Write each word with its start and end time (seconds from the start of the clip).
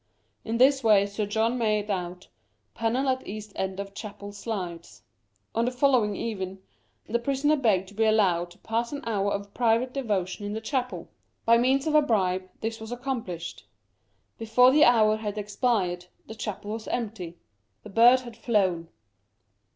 In 0.43 0.57
this 0.57 0.83
way 0.83 1.05
Sir 1.05 1.27
John 1.27 1.59
made 1.59 1.91
out 1.91 2.27
—"Panel 2.73 3.07
at 3.07 3.27
east 3.27 3.51
end 3.55 3.79
of 3.79 3.93
chapel 3.93 4.31
slides." 4.31 5.03
On 5.53 5.63
the 5.63 5.69
following 5.69 6.15
even, 6.15 6.57
the 7.05 7.19
prisoner 7.19 7.55
begged 7.55 7.87
to 7.89 7.93
be 7.93 8.05
allowed 8.05 8.49
to 8.49 8.57
pass 8.57 8.91
an 8.91 9.03
hour 9.05 9.31
of 9.31 9.53
private 9.53 9.93
devotion 9.93 10.43
in 10.43 10.53
the 10.53 10.59
chapel. 10.59 11.11
By 11.45 11.59
means 11.59 11.83
29 11.83 11.83
Curiosities 11.83 11.87
of 11.87 11.95
Olden 11.95 12.01
Times 12.01 12.01
of 12.01 12.03
a 12.03 12.07
bribe, 12.07 12.61
this 12.61 12.81
was 12.81 12.91
accomplished. 12.91 13.67
Before 14.39 14.71
the 14.71 14.85
hour 14.85 15.17
had 15.17 15.37
expired, 15.37 16.05
the 16.25 16.33
chapel 16.33 16.71
was 16.71 16.87
empty— 16.87 17.37
the 17.83 17.89
bird 17.91 18.21
had 18.21 18.35
flown. 18.35 18.87